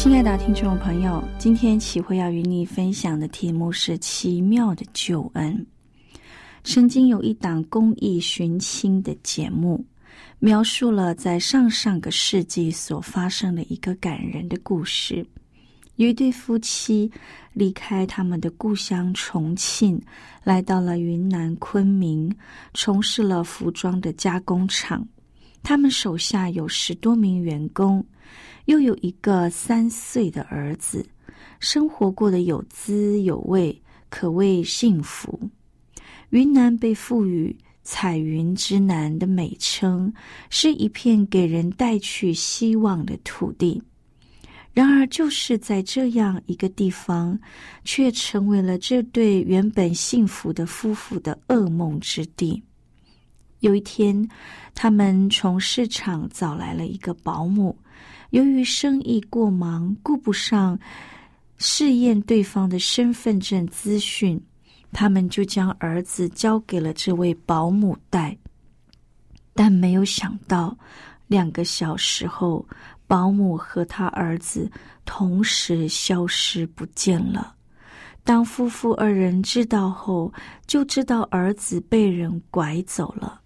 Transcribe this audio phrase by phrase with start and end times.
[0.00, 5.66] 亲爱的听众朋友，今天启慧要与你分享的题目是“奇妙的救恩”。
[6.64, 9.84] 曾经有一档公益寻亲的节目，
[10.38, 15.22] 描述了在上上个世纪所发生的一个感人的故事。
[15.96, 17.12] 有一对夫妻
[17.52, 20.00] 离开他们的故乡重庆，
[20.42, 22.34] 来到了云南昆明，
[22.72, 25.06] 从事了服装的加工厂。
[25.62, 28.02] 他们手下有十多名员工。
[28.66, 31.04] 又有一个三岁的儿子，
[31.58, 35.38] 生活过得有滋有味，可谓幸福。
[36.30, 40.12] 云南被赋予“彩云之南”的美称，
[40.48, 43.82] 是一片给人带去希望的土地。
[44.72, 47.36] 然而，就是在这样一个地方，
[47.82, 52.62] 却成为了这对原本幸福的夫妇的噩梦之地。
[53.58, 54.28] 有一天，
[54.72, 57.76] 他们从市场找来了一个保姆。
[58.30, 60.78] 由于生意过忙，顾不上
[61.58, 64.40] 试验对方的身份证资讯，
[64.92, 68.36] 他们就将儿子交给了这位保姆带。
[69.52, 70.76] 但没有想到，
[71.26, 72.64] 两个小时后，
[73.06, 74.70] 保姆和他儿子
[75.04, 77.54] 同时消失不见了。
[78.22, 80.32] 当夫妇二人知道后，
[80.66, 83.40] 就知道儿子被人拐走了。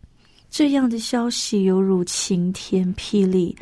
[0.50, 3.56] 这样的消息犹如晴天霹雳。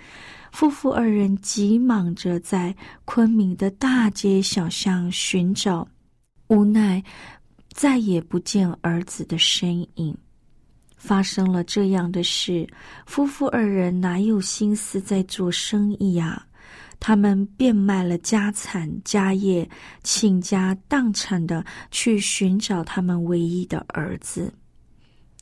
[0.53, 2.75] 夫妇二人急忙着在
[3.07, 5.89] 昆明的大街小巷寻找，
[6.49, 7.03] 无奈
[7.73, 10.17] 再也不见儿子的身影。
[10.97, 12.69] 发生了这样的事，
[13.07, 16.47] 夫妇二人哪有心思在做生意呀？
[17.01, 19.69] 他们变卖了家产家业，
[20.05, 24.53] 倾家荡产的去寻找他们唯一的儿子。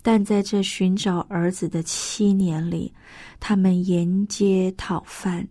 [0.03, 2.93] 但在这寻找儿子的七年里，
[3.39, 5.47] 他们沿街讨饭，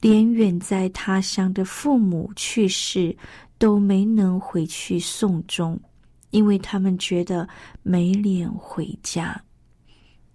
[0.00, 3.16] 连远在他乡的父母去世
[3.58, 5.78] 都没能回去送终，
[6.30, 7.48] 因为他们觉得
[7.82, 9.40] 没脸回家。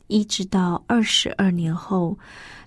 [0.07, 2.17] 一直到二十二年后，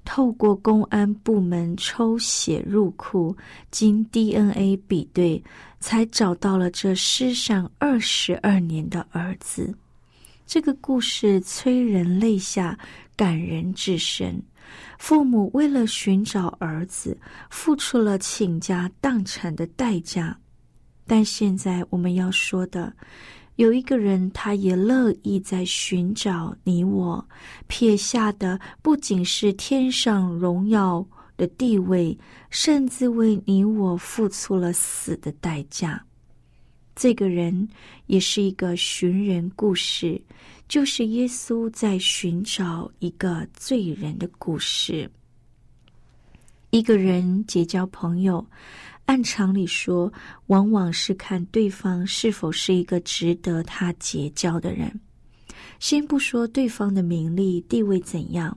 [0.04, 3.36] 透过公安部门抽血入库，
[3.70, 5.40] 经 DNA 比对，
[5.78, 9.72] 才找到了这失散二十二年的儿子。
[10.46, 12.78] 这个故事催人泪下，
[13.16, 14.40] 感人至深。
[14.96, 17.18] 父母为了寻找儿子，
[17.50, 20.38] 付出了倾家荡产的代价。
[21.04, 22.92] 但现在我们要说的，
[23.56, 27.28] 有一个人，他也乐意在寻找你我，
[27.66, 31.04] 撇下的不仅是天上荣耀
[31.36, 32.16] 的地位，
[32.50, 36.04] 甚至为你我付出了死的代价。
[36.96, 37.68] 这个人
[38.06, 40.18] 也是一个寻人故事，
[40.66, 45.08] 就是耶稣在寻找一个罪人的故事。
[46.70, 48.44] 一个人结交朋友，
[49.04, 50.10] 按常理说，
[50.46, 54.98] 往往是看对方是否是一个值得他结交的人。
[55.78, 58.56] 先不说对方的名利地位怎样，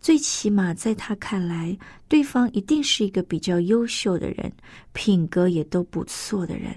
[0.00, 1.76] 最起码在他看来，
[2.08, 4.50] 对方一定是一个比较优秀的人，
[4.94, 6.74] 品格也都不错的人。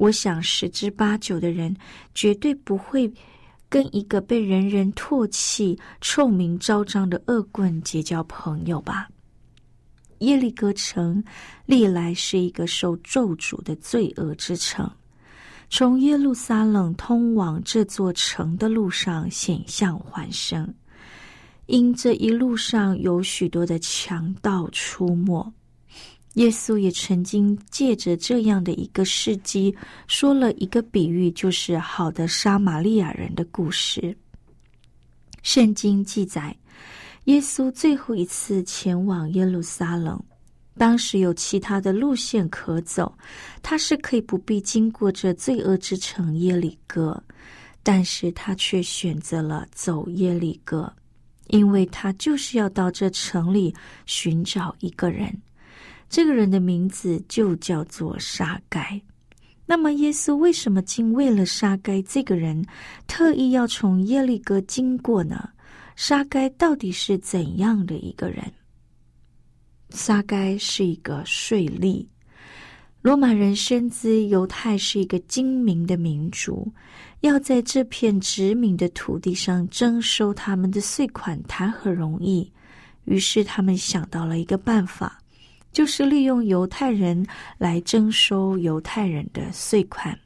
[0.00, 1.76] 我想，十之八九的人
[2.14, 3.12] 绝对不会
[3.68, 9.10] 跟一个被人人唾弃、臭名昭彰的恶棍结交朋友吧。
[10.20, 11.22] 耶利哥城
[11.66, 14.90] 历来是一个受咒诅的罪恶之城，
[15.68, 20.74] 从耶路撒冷通往这座城的路上险象环生，
[21.66, 25.52] 因这一路上有许多的强盗出没。
[26.34, 29.74] 耶稣也曾经借着这样的一个事迹，
[30.06, 34.16] 说了一个比喻，就是好的撒玛利亚人的故事。
[35.42, 36.56] 圣经记载，
[37.24, 40.22] 耶稣最后一次前往耶路撒冷，
[40.78, 43.12] 当时有其他的路线可走，
[43.60, 47.20] 他是可以不必经过这罪恶之城耶里哥，
[47.82, 50.92] 但是他却选择了走耶里哥，
[51.48, 53.74] 因为他就是要到这城里
[54.06, 55.36] 寻找一个人，
[56.10, 59.00] 这个人的名字就叫做沙该。
[59.64, 62.66] 那么，耶稣为什么竟为了沙该这个人，
[63.06, 65.48] 特意要从耶利哥经过呢？
[65.94, 68.42] 沙该到底是怎样的一个人？
[69.90, 72.04] 沙该是一个税吏，
[73.02, 76.72] 罗马人深知犹太是一个精明的民族，
[77.20, 82.52] 要在这片殖民的土地上征收他们的税款谈何容易？
[83.04, 85.19] 于是他们想到了一个办法。
[85.72, 87.24] 就是利用犹太人
[87.58, 90.18] 来征收犹太人的税款，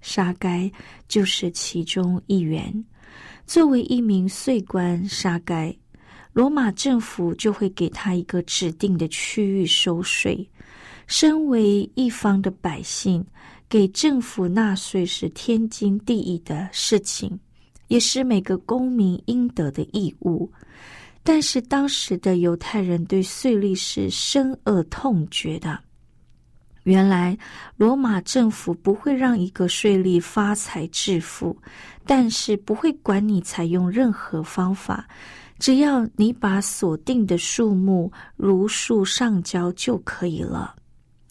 [0.00, 0.70] 沙该
[1.08, 2.72] 就是其中一员。
[3.46, 5.74] 作为一名税官，沙该，
[6.32, 10.48] 罗马政府就会给他一个指定的区域收税。
[11.06, 13.24] 身为一方的百姓，
[13.68, 17.38] 给政府纳税是天经地义的事情，
[17.88, 20.52] 也是每个公民应得的义务。
[21.22, 25.78] 但是当时的犹太人对税吏是深恶痛绝的。
[26.84, 27.36] 原来
[27.76, 31.54] 罗马政府不会让一个税吏发财致富，
[32.06, 35.06] 但是不会管你采用任何方法，
[35.58, 40.74] 只要你把锁定的数目如数上交就可以了。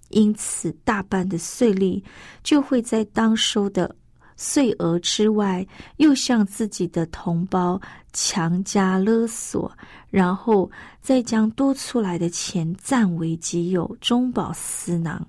[0.10, 2.04] 因此，大半的税吏
[2.44, 3.95] 就会在当收的。
[4.38, 5.66] 税额之外，
[5.98, 7.81] 又向自己的同胞
[8.13, 9.69] 强加勒索，
[10.10, 15.28] 然后再将多出来的钱占为己有，中饱私囊。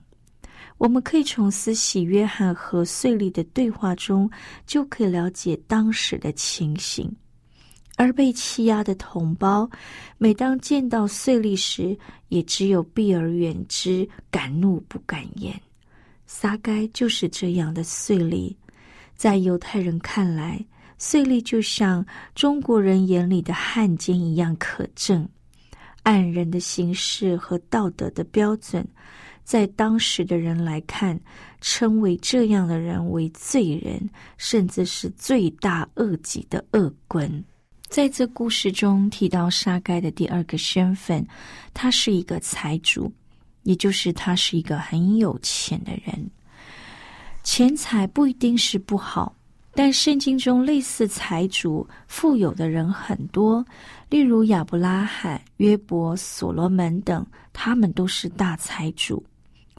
[0.77, 4.31] 我们可以从司洗约翰和税吏的对话中，
[4.65, 7.11] 就可以了解当时的情形。
[7.97, 9.69] 而被欺压的同胞，
[10.19, 15.53] 每当见到税吏时，也只有避而远之，敢怒不敢言。
[16.25, 18.55] 撒该就是这样的税吏。
[19.19, 20.65] 在犹太人看来，
[20.97, 22.07] 碎利就像
[22.37, 25.27] 中国人眼里的汉奸一样可憎。
[26.05, 28.87] 按人的形式和道德的标准，
[29.43, 31.19] 在当时的人来看，
[31.61, 37.45] 称为这样的人为罪人，甚至是罪大恶极的恶棍。
[37.89, 41.27] 在这故事中提到沙盖的第二个身份，
[41.75, 43.13] 他是一个财主，
[43.65, 46.31] 也就是他是一个很有钱的人。
[47.51, 49.35] 钱财不一定是不好，
[49.73, 53.65] 但圣经中类似财主、富有的人很多，
[54.11, 59.25] 例如亚伯拉罕、约伯、所罗门等，他们都是大财主。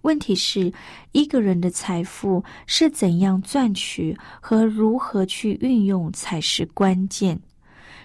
[0.02, 0.74] 问题是，
[1.12, 7.40] 一个人的财富是怎样赚取和如何去运用才是关键。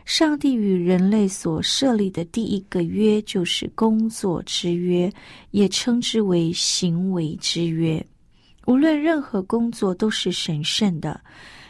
[0.05, 5.11] 上帝与人类所设立的第一个约就是工作之约，
[5.53, 8.07] 也称之为行为之约。
[8.67, 11.21] 无论任何工作都是神圣的。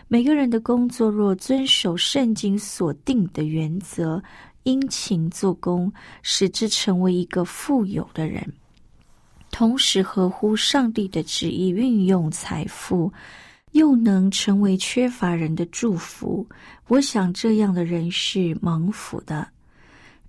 [0.06, 4.22] 每个人的工作若遵守圣经所定的原则，
[4.62, 5.92] 殷勤做工，
[6.22, 8.46] 使之成为一个富有的人，
[9.50, 13.12] 同时合乎上帝的旨意运用财富，
[13.72, 16.46] 又能成为缺乏人的祝福，
[16.88, 19.53] 我想这样的人是蒙福的。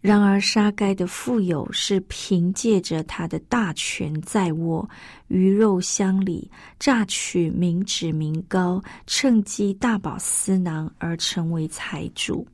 [0.06, 4.88] 然而，沙该的富有是凭借着他的大权在握，
[5.30, 6.48] 鱼肉乡里，
[6.78, 12.48] 榨取民脂民膏，趁机大饱私囊而成为财主。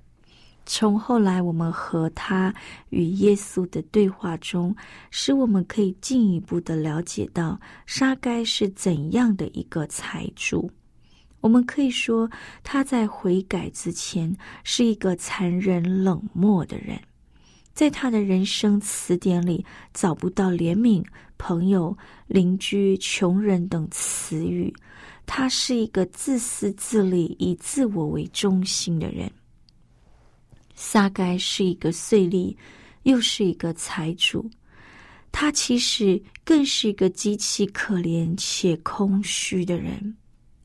[0.66, 2.56] 从后来我们和他
[2.88, 4.74] 与耶稣的对话中，
[5.10, 10.72] 使我们可以进一步的了解到沙该是怎样的一个财主。
[11.42, 12.32] 我们可以说，
[12.64, 16.98] 他在悔改之前是一个残忍冷漠的人。
[17.82, 21.04] 在他的人生词典里找不到怜悯、
[21.40, 21.98] 朋友、
[22.28, 24.72] 邻居、穷人等词语。
[25.26, 29.28] 他是一个自私自利、以自我为中心的人。
[30.76, 32.56] 撒该是一个碎利，
[33.02, 34.48] 又是一个财主。
[35.32, 40.16] 他其实更是一个极其可怜且空虚的人，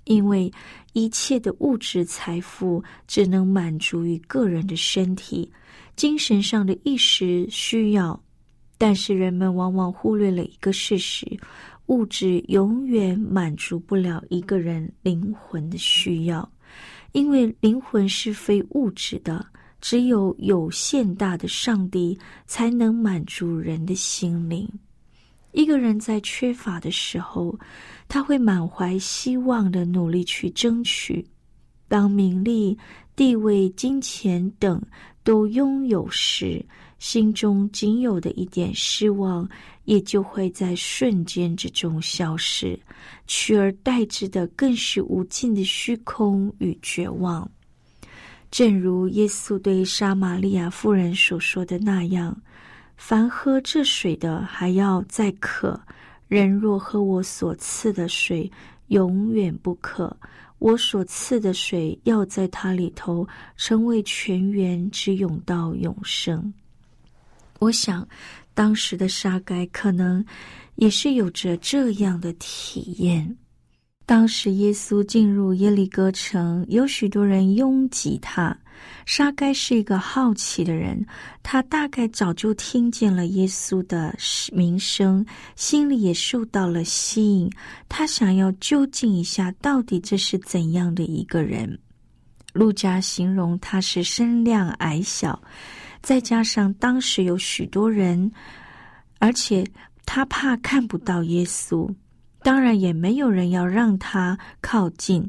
[0.04, 0.52] 因为
[0.92, 5.50] 一切的物质财富只能满足于个人的身体。
[5.97, 8.23] 精神上的意识需要，
[8.76, 11.26] 但是人们往往忽略了一个事实：
[11.87, 16.47] 物质永远满足不了一个人灵魂的需要，
[17.12, 19.45] 因为灵魂是非物质的，
[19.81, 24.69] 只有有限大的上帝才能满足人的心灵。
[25.53, 27.59] 一个人在缺乏的时候，
[28.07, 31.26] 他会满怀希望的努力去争取，
[31.88, 32.76] 当名利。
[33.17, 34.79] 地位、金钱等
[35.26, 36.64] 都拥有时，
[37.00, 39.47] 心中仅有的一点失望，
[39.85, 42.78] 也就会在瞬间之中消失，
[43.26, 47.50] 取而代之的更是无尽的虚空与绝望。
[48.52, 52.40] 正如耶稣对撒玛利亚妇人所说的那样
[52.97, 55.76] ：“凡喝这水的，还要再渴；
[56.28, 58.49] 人若喝我所赐的水，
[58.87, 60.16] 永远不渴。”
[60.58, 66.52] 我所赐的水要在它里头成为泉源，之涌到永生。
[67.58, 68.06] 我想，
[68.54, 70.25] 当时的沙该可能
[70.76, 73.36] 也是有着这样的体验。
[74.06, 78.56] 当时耶稣进入耶利哥城，有许多人拥挤他。
[79.04, 81.04] 沙该是一个好奇的人，
[81.42, 84.14] 他大概早就听见了耶稣的
[84.52, 87.50] 名声，心里也受到了吸引。
[87.88, 91.76] 他想要究竟一下，到底这是怎样的一个人。
[92.52, 95.42] 路加形容他是身量矮小，
[96.00, 98.30] 再加上当时有许多人，
[99.18, 99.66] 而且
[100.04, 101.92] 他怕看不到耶稣，
[102.47, 105.29] 当然也没有人要让他靠近。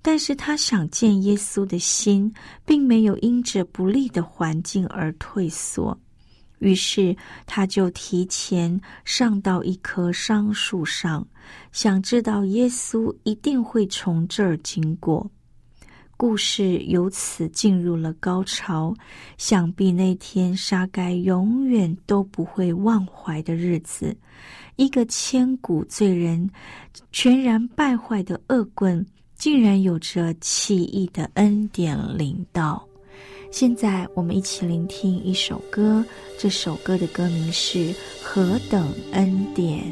[0.00, 2.32] 但是他想见耶稣的心，
[2.64, 5.98] 并没有因着不利的环境而退缩，
[6.60, 11.26] 于是他就提前上到一棵桑树上，
[11.70, 15.30] 想知道耶稣一定会从这儿经过。
[16.16, 18.94] 故事由此进入了高潮，
[19.36, 24.16] 想必那天沙该永远都不会忘怀的日子，
[24.76, 26.50] 一个千古罪人，
[27.12, 29.04] 全然败坏的恶棍。
[29.36, 32.82] 竟然有着奇异的恩典领导。
[33.50, 36.02] 现在我们一起聆听一首歌，
[36.38, 37.78] 这首歌的歌名是
[38.22, 39.82] 《何等恩典》。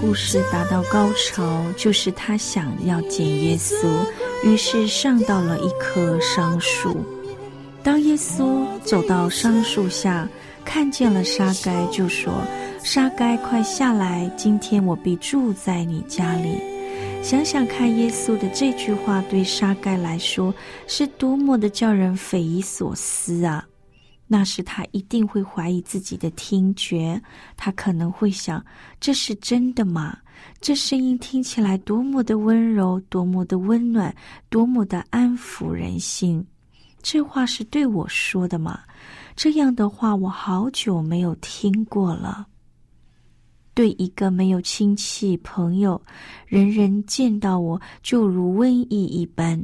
[0.00, 3.86] 故事达到高潮，就是他想要见耶稣，
[4.44, 7.04] 于是上到了一棵桑树。
[7.82, 10.28] 当耶稣走到桑树下，
[10.64, 12.32] 看见了沙该，就说
[12.82, 14.30] ：“沙该，快下来！
[14.36, 16.60] 今天我必住在你家里。”
[17.22, 20.54] 想想看，耶稣的这句话对沙该来说
[20.86, 23.66] 是多么的叫人匪夷所思啊！
[24.26, 27.20] 那时他一定会怀疑自己的听觉，
[27.56, 28.64] 他可能会想：
[29.00, 30.18] 这是真的吗？
[30.60, 34.14] 这声音听起来多么的温柔，多么的温暖，
[34.48, 36.44] 多么的安抚人心。
[37.02, 38.80] 这话是对我说的吗？
[39.36, 42.46] 这样的话，我好久没有听过了。
[43.74, 46.00] 对一个没有亲戚朋友，
[46.46, 49.62] 人人见到我就如瘟疫一般。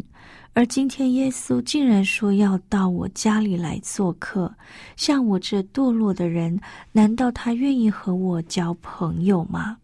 [0.55, 4.55] 而今天，耶稣竟然说要到我家里来做客，
[4.97, 6.61] 像我这堕落的人，
[6.93, 9.79] 难道他愿意和我交朋友吗？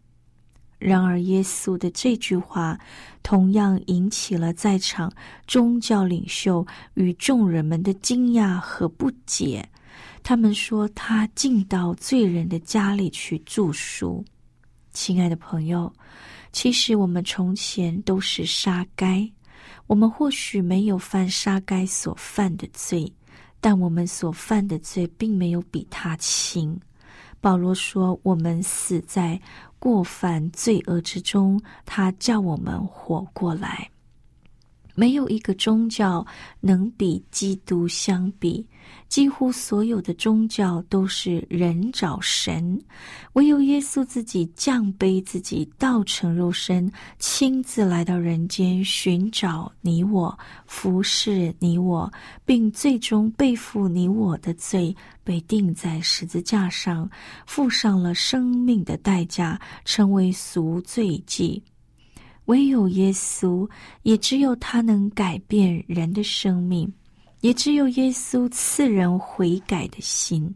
[0.77, 2.79] 然而，耶稣的这句话
[3.23, 5.11] 同样引起了在场
[5.47, 9.67] 宗教领袖与众人们的惊讶和不解。
[10.21, 14.23] 他们说他进到罪人的家里去住宿。
[14.93, 15.91] 亲爱的朋友，
[16.51, 19.29] 其实我们从前都是杀该。
[19.89, 23.11] 我们或许没有犯杀该所犯的罪，
[23.59, 26.79] 但我们所犯的罪并没有比他轻。
[27.41, 29.41] 保罗说：“我们死在
[29.79, 33.89] 过犯罪恶之中，他叫我们活过来。”
[34.93, 36.23] 没有一个宗教
[36.59, 38.63] 能比基督相比。
[39.09, 42.79] 几乎所有的宗教都是人找神，
[43.33, 52.11] 唯有耶稣自己降卑自己，道成肉身，亲自来到人间，寻找你我，服侍你我，
[52.45, 57.09] 并最终背负你我的罪，被钉在十字架上，
[57.47, 61.61] 付上了生命的代价，成为赎罪祭。
[62.45, 63.67] 唯有耶稣，
[64.03, 66.91] 也只有他能改变人的生命。
[67.41, 70.53] 也只有耶稣赐人悔改的心。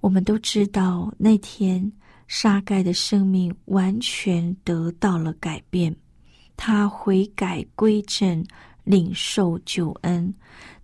[0.00, 1.92] 我们都知道，那天
[2.26, 5.94] 沙盖的生命完全得到了改变，
[6.56, 8.44] 他悔改归正，
[8.82, 10.34] 领受救恩。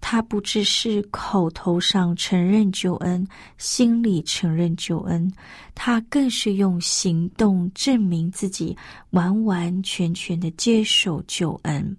[0.01, 5.29] 他不只是口头上承认救恩，心里承认救恩，
[5.75, 8.77] 他更是用行动证明自己
[9.11, 11.97] 完完全全的接受救恩。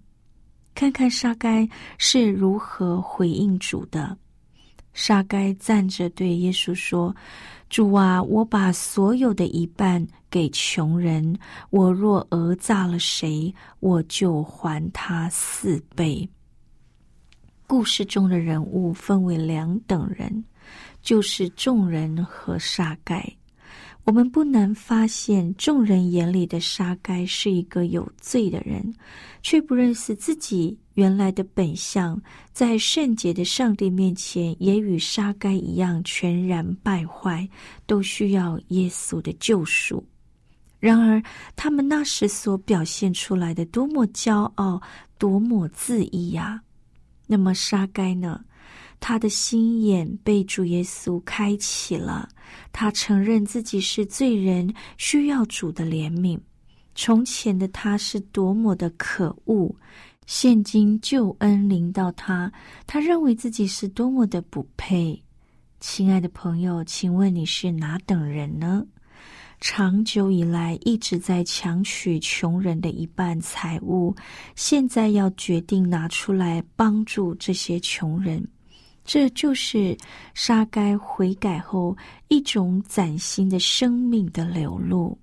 [0.76, 4.18] 看看沙该是如何回应主的。
[4.94, 7.16] 沙该站着对耶稣说
[7.70, 11.38] ：“主啊，我把所有的一半给穷人，
[11.70, 16.28] 我若讹诈了谁，我就还他四倍。”
[17.68, 20.44] 故事中的人物分为两等人，
[21.02, 23.32] 就是众人和沙盖。
[24.06, 28.94] 我们不难发现，众人眼里的沙该是一个有罪的人，
[29.44, 32.20] 却不认识自己原来的本相，
[32.52, 37.48] 在圣洁的上帝面前，也与沙该一样全然败坏，
[37.86, 40.04] 都需要耶稣的救赎。
[40.80, 41.22] 然而，
[41.56, 44.82] 他们那时所表现出来的多么骄傲，
[45.20, 46.60] 多么自义呀！
[47.28, 48.44] 那么沙该呢？
[49.00, 52.28] 他的心眼被主耶稣开启了，
[52.72, 56.40] 他承认自己是罪人，需要主的怜悯。
[56.96, 59.74] 从前的他是多么的可恶，
[60.26, 62.52] 现今救恩临到他，
[62.86, 65.22] 他认为自己是多么的不配。
[65.80, 68.86] 亲爱的朋友，请问你是哪等人呢？
[69.62, 74.16] 长久以来一直在强取穷人的一半财物，
[74.56, 78.46] 现在要决定拿出来帮助这些穷人。
[79.12, 79.98] 这就是
[80.36, 85.18] 沙该悔改后一种崭新的生命的流露。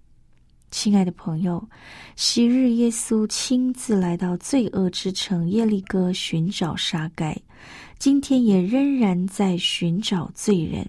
[0.73, 1.65] 亲爱的朋友，
[2.17, 7.41] 昔日耶稣亲自来到罪恶之城耶利哥寻找沙该，
[7.97, 10.85] 今天也仍然在寻找罪人，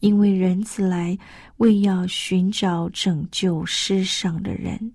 [0.00, 1.16] 因为人子来
[1.58, 4.92] 为要寻找拯救世上的人。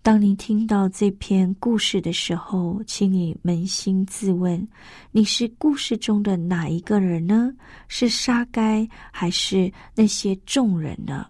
[0.00, 4.66] 当你听到这篇故事的时候，请你扪心自问：
[5.10, 7.52] 你是故事中的哪一个人呢？
[7.88, 11.26] 是沙该，还是那些众人呢？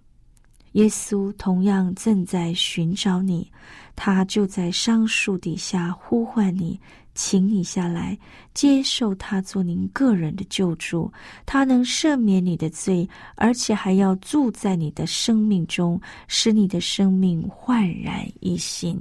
[0.72, 3.50] 耶稣同样正在寻找你，
[3.96, 6.78] 他就在桑树底下呼唤你。
[7.20, 8.16] 请你下来
[8.54, 11.12] 接受他做您个人的救助，
[11.44, 18.96] 他能赦免你的罪，而且还要住在你的生命中，使你的生命焕然一新。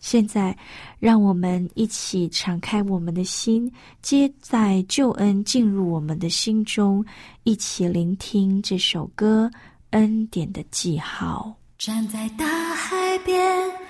[0.00, 0.54] 现在，
[0.98, 3.72] 让我们一起敞开我们的心，
[4.02, 7.02] 接在救恩进入我们的心中，
[7.44, 9.50] 一起聆听这首歌
[9.90, 11.56] 《恩典的记号》。
[11.82, 13.89] 站在大海边。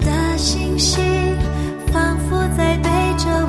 [0.41, 0.99] 星星
[1.93, 3.40] 仿佛在对着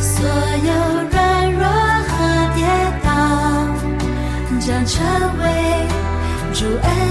[0.00, 0.26] 所
[0.64, 0.70] 有
[1.10, 1.62] 软弱
[2.08, 2.14] 和
[2.54, 2.58] 跌
[3.04, 3.08] 倒，
[4.58, 4.96] 将成
[5.38, 5.44] 为
[6.54, 7.07] 主恩。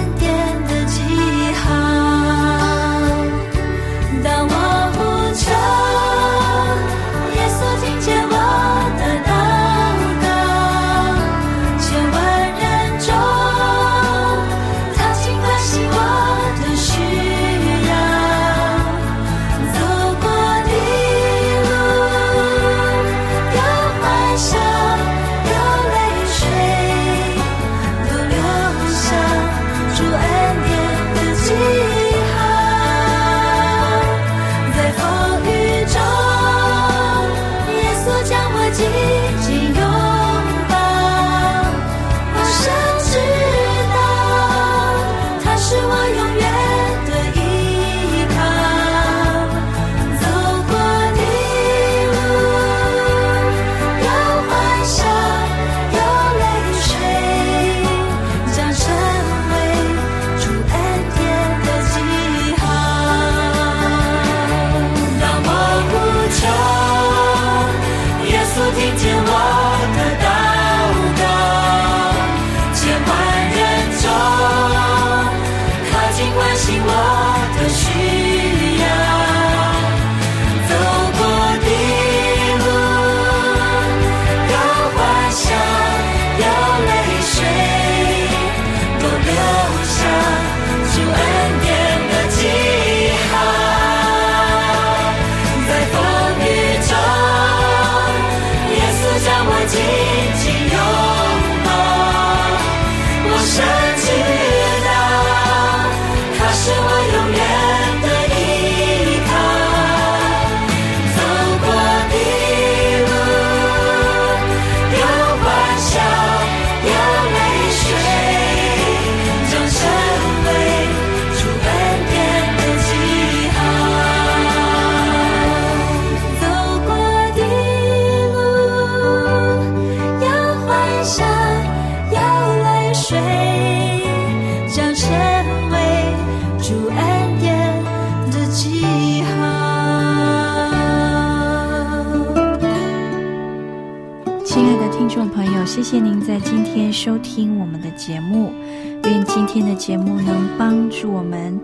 [149.57, 151.59] 今天的节目能帮助我们，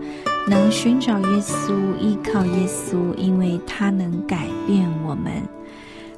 [0.48, 5.32] 能寻找耶稣，依靠耶稣，因为他能改变我们。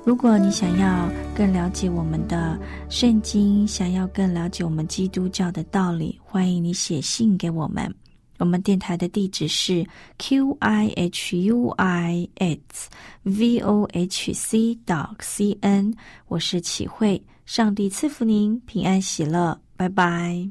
[0.03, 2.59] 如果你想要更了解我们的
[2.89, 7.95] 圣经，想要更了解我们基督教的道理，欢迎你写信给我们。
[8.39, 9.87] 我们电台的地址是
[10.17, 12.89] q i h u i s
[13.25, 15.95] v o h c dot c n。
[16.29, 20.49] 我是启慧，上帝赐福您平安喜乐，拜拜。